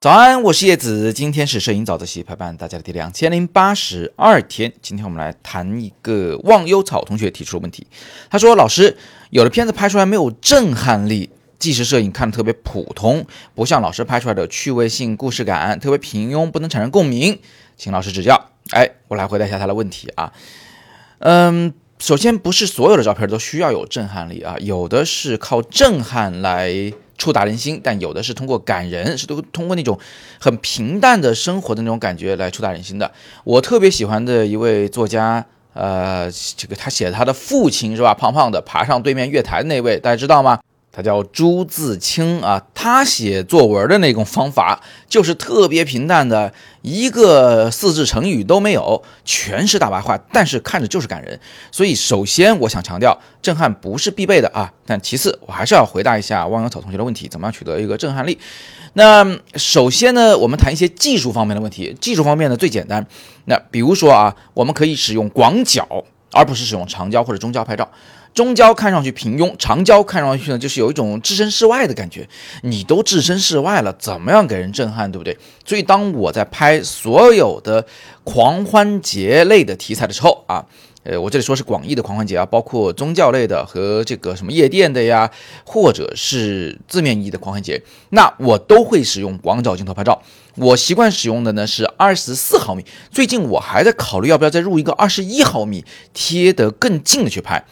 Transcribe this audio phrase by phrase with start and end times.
[0.00, 4.72] 早安，我是叶子，今天是摄影早自习陪伴大家的第两千零八十二天。
[4.82, 7.86] 今天我们来谈一个忘忧草同学提出的问题。
[8.28, 8.96] 他说：“老师，
[9.30, 11.30] 有的片子拍出来没有震撼力，
[11.60, 13.24] 纪实摄影看的特别普通，
[13.54, 17.38] 不像老师拍出来的趣味性、故事感，特别平庸，不能产生共鸣，
[17.76, 20.32] 请老师指教。”哎，我来回答一下他的问题啊。
[21.20, 21.72] 嗯，
[22.02, 26.92] 首先不是所有的照片都需要有震撼力啊，有的是靠震撼来。
[27.18, 29.96] 触达人心，但有的是通过感人，是都通过那种
[30.40, 33.12] 很平淡的生活的那种感觉来触达人心的。
[33.44, 38.12] 我特别喜欢的一位作家，呃，这个他写他的父亲是吧？
[38.12, 40.58] 胖胖的爬上对面月台那位，大家知道吗？
[40.92, 46.52] 他叫朱自清啊，他写作文的那种方法就是特别平淡的，
[46.82, 51.40] 一个四字成语都没有，全是大白话，但是看着就是感人。
[51.70, 58.38] 所以首先我想强调，震撼不是必备的啊，但其次我还是要回答一下汪洋草同学的问题，怎么样取得一个震撼力？
[58.92, 61.96] 那首先呢，我们谈一些技术方面的问题。
[61.98, 63.06] 技术方面呢最简单，
[63.46, 67.90] 那比如说啊，我们可以使用广角，而不是使用长焦或者中焦拍照。
[68.34, 72.28] 中焦看上去平庸，长焦看上去呢，就是有一种置身事外的感觉。
[72.62, 75.36] 你都置身事外了，怎么样给人震撼，对不对？
[75.66, 77.86] 所以当我在拍所有的
[78.24, 80.64] 狂欢节类的题材的时候啊，
[81.04, 85.30] 呃，我这里说是广义的狂欢节啊，包括宗教类的和这个什么夜店的呀，
[85.64, 90.22] 或者是字面意义的狂欢节，那我都会使用广角镜头拍照。
[90.56, 97.64] 我习惯使用的呢是二十四毫米，最近我还在考虑要不要再入一个二十一毫米，贴得更近的去拍。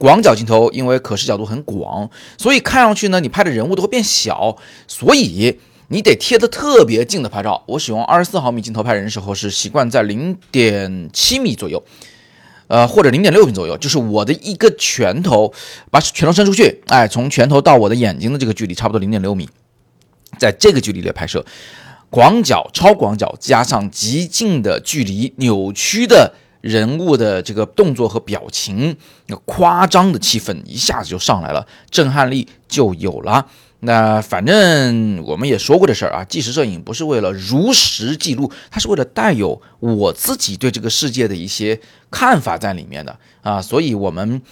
[0.00, 4.56] 广角镜头因为可视角度很广，所以看上去呢，你拍的人物都会变小，
[4.88, 7.62] 所以你得贴得特别近的拍照。
[7.66, 11.84] 我使用二十四毫米镜头拍人的时候，是习惯在零点七米左右，
[12.68, 15.52] 呃，或者零点六米左右，就是我的一个拳头，
[15.90, 19.46] 把拳头伸出去，哎，从拳头到我的眼睛的这个距离差不多零点六米，
[20.38, 21.44] 在这个距离里拍摄，
[22.08, 26.32] 广角、超广角加上极近的距离，扭曲的。
[26.60, 33.46] 人物的这个动作和表情，那夸张的气氛一下子就上来了，震撼力就有了。
[33.82, 43.62] 那反正我们也说过这事儿啊，纪实摄影不是为了如实记录，它是为了带有我自己对这个世界的一些看法在里面的啊。
[43.62, 44.42] 所以我们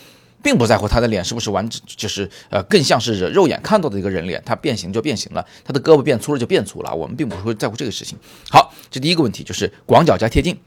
[0.43, 8.17] 并不在乎他的脸是不是完整，就是呃更像是肉眼看到的一个人脸，他变形就变形了，他的胳膊变粗了就变粗了，我们并不会在乎这个事情。
[8.49, 10.59] 好，这第一个问题就是广角加贴近。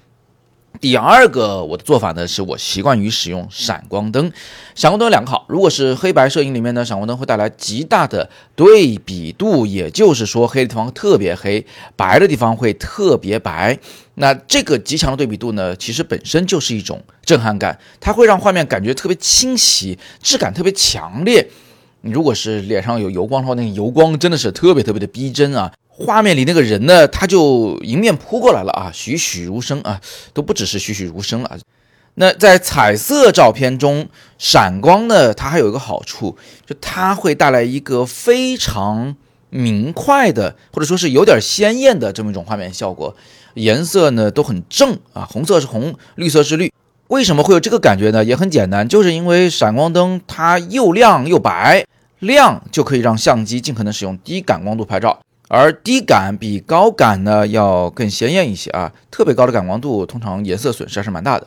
[0.79, 4.31] 第二个我的做法呢，是我习惯于使用闪光灯。
[4.73, 11.63] 闪光灯有两个好，如果是黑白摄影里面呢，闪光灯会带来极大的对比度，也就是说黑的地方特别黑，
[11.95, 13.77] 白的地方会特别白。
[14.15, 21.47] 那这个极强的对比度呢，其实本身就是一种震撼感，它会让画面感觉特别清晰，质感特别强烈。
[22.01, 25.71] 如果是脸上有油光的话，那个油光真的是特别特别的逼真啊。
[25.93, 30.01] 画面里那个人呢，他就迎面扑过来了啊，栩栩如生啊，
[30.33, 31.57] 都不只是栩栩如生了啊。
[32.15, 34.07] 那在彩色照片中，
[34.37, 39.15] 闪光呢，它还有一个好处，就它会带来一个非常
[39.49, 43.15] 明快的，或者说是有点鲜艳的这么一种画面效果。
[43.53, 46.71] 颜色呢都很正啊，红色是红，绿色是绿。
[47.07, 48.23] 为什么会有这个感觉呢？
[48.23, 51.85] 也很简单，就是因为闪光灯它又亮又白，
[52.19, 55.19] 亮就可以让相机尽可能使用低感光度拍照。
[55.53, 61.45] 而低感比高感呢要更鲜艳一些啊，特别高的感光度通常颜色损失还是蛮大的。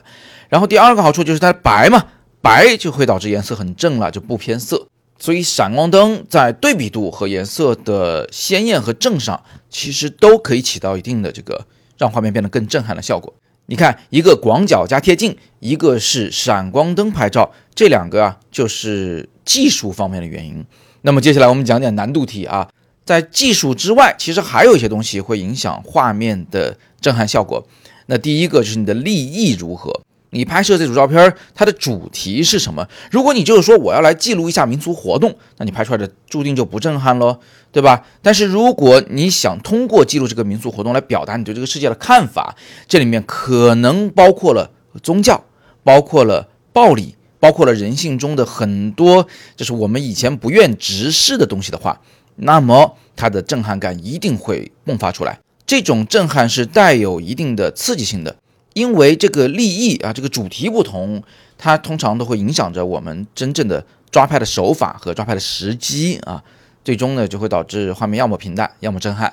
[0.50, 2.04] 然后第二个好处就是它白嘛，
[2.42, 4.86] 白就会导致颜色很正了，就不偏色。
[5.18, 11.66] 所以闪光灯在对比度和颜色的鲜艳和正上，其实都可以起到一定的这个
[11.96, 13.32] 让画面变得更震撼的效果。
[13.64, 20.62] 你看，一个广角加贴近，一个是闪光灯拍照，这两个啊就是技术方面的原因。
[21.00, 22.68] 那么接下来我们讲点难度题啊。
[23.04, 27.66] 在技术之外，其实还有一些东西会影响画面的震撼效果。
[28.06, 32.88] 那第一个就是你的立意如何，你拍摄这组照片，它的主题是什么？
[33.10, 37.38] 如果你就是说我要来记录一下民俗活动，那你拍出来的注定就不震撼喽，
[37.72, 38.04] 对吧？
[38.20, 42.56] 但是如果你想通过记录这个民俗活动来表达你对这个世界的看法，
[42.88, 44.70] 这里面可能包括了
[45.02, 45.44] 宗教，
[45.82, 49.26] 包括了暴力，包括了人性中的很多
[49.56, 52.00] 就是我们以前不愿直视的东西的话。
[52.36, 58.36] 那么它的震撼感一定会迸发出来，这种震撼是带有一定的刺激性的，
[58.74, 61.22] 因为这个立意啊，这个主题不同，
[61.56, 66.42] 它通常都会影响着我们真正的抓拍的手法和抓拍的时机啊，
[66.84, 69.32] 最终呢就会导致画面要么平淡，要么震撼。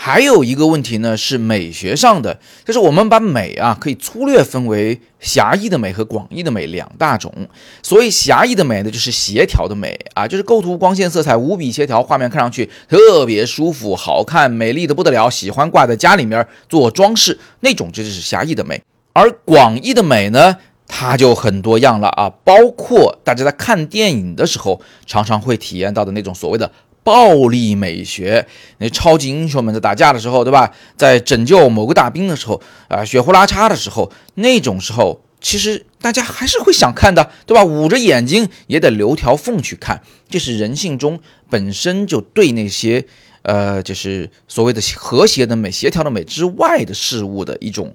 [0.00, 7.34] 还有一个问题呢，是美学上的，就是我们把美啊，可以粗略分为狭义的美和广义的美两大种。
[7.82, 18.80] 所谓狭义的美呢，就是协调的美啊，就是构图、光线、色彩无比协调，画面看上去特别舒服、好看、美丽的不得了，喜欢挂在家里面做装饰，那种这就是狭义的美。
[19.12, 20.56] 而广义的美呢，
[20.86, 26.70] 它就很多样了啊，包括大家在看电影的时候常常会体验到的那种所谓的。
[27.08, 28.46] 暴力美学，
[28.76, 30.70] 那超级英雄们在打架的时候，对吧？
[30.94, 37.64] 在拯救某个大兵的时候，啊，血呼啦叉的时候，那种时候，其实大家还是会想看的，对吧？
[37.64, 41.18] 捂着眼睛也得留条缝去看，这是人性中
[41.48, 43.06] 本身就对那些，
[43.40, 47.94] 呃，就是所谓的和谐的美、协调的美之外的事物的一种，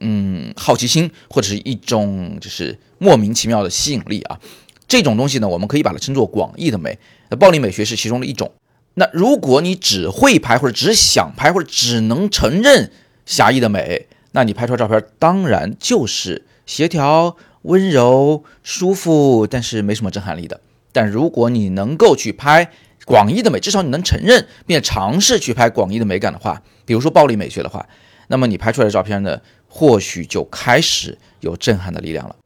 [0.00, 4.40] 嗯，好奇心或者是一种就是莫名其妙的吸引力啊。
[4.88, 6.98] 这种东西呢，我们可以把它称作广义的美。
[7.38, 8.52] 暴力美学是其中的一种。
[8.94, 12.90] 那如果你只会拍，或者只想拍，或者只能承认
[13.26, 20.60] 狭义的美，那你拍出来照片当然就是协调、温柔、舒服，但是没什么震撼力的。
[20.92, 22.70] 但如果你能够去拍
[23.04, 27.86] 广义的美，至少你能承认并尝试去拍广义的美感的话，比如说暴力美学的话，
[28.28, 32.36] 那么你拍出来的照片呢，或许就开始有震撼的力量了。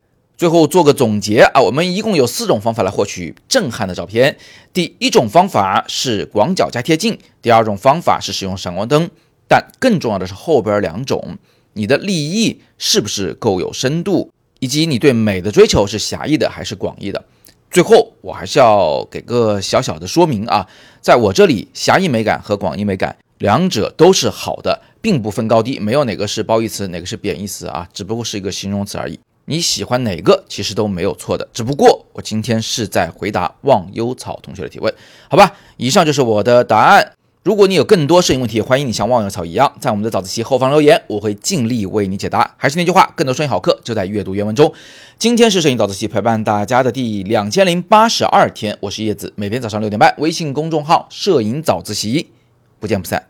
[0.40, 4.38] 最后做个总结啊，我们一共有四种方法来获取震撼的照片。
[4.72, 9.10] 第一种方法是广角加贴近，第二种方法是使用闪光灯，
[9.46, 11.36] 但更重要的是后边两种，
[11.74, 17.22] 你的立意是不是够有深度，以及你对美的追求是狭义的还是广义的。
[17.70, 20.66] 最后我还是要给个小小的说明啊，
[21.02, 29.20] 在我这里，狭义美感和广义美感两者都是好的，并不分高低，没有哪个是褒义词，哪个是贬义词啊，只不过是一个形容词而已。
[29.50, 34.94] 你喜欢哪个其实都没有错的，只不过我今天是在回答忘忧草同学的提问，
[35.28, 35.56] 好吧？
[35.76, 37.14] 以上就是我的答案。
[37.42, 42.54] 如果你有更多摄影问题，欢迎你像忘忧草一样在我们的早自习后方留言，我会尽力为你解答。
[42.58, 44.72] 还是那句话，更多摄影好课就在阅读原文中。
[45.18, 52.30] 今天是摄影早自习陪伴大家的第两千零八十二天，我是叶子，每天早上六点半，微信公众号“摄影早自习”，
[52.78, 53.26] 不见不散。